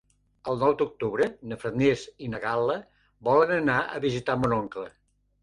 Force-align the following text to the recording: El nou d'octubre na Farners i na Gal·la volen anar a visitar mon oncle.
El 0.51 0.55
nou 0.61 0.71
d'octubre 0.77 1.27
na 1.51 1.57
Farners 1.63 2.05
i 2.29 2.31
na 2.35 2.41
Gal·la 2.47 2.79
volen 3.29 3.55
anar 3.59 3.79
a 3.85 4.03
visitar 4.09 4.39
mon 4.43 4.59
oncle. 4.59 4.89